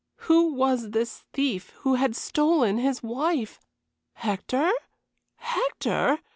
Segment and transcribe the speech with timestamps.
[0.21, 3.59] Who was this thief who had stolen his wife?
[4.13, 4.71] Hector?
[5.35, 6.17] Hector?